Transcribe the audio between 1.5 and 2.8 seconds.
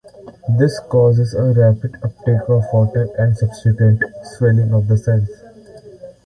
rapid uptake of